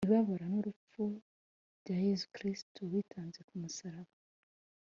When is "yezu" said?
2.07-2.25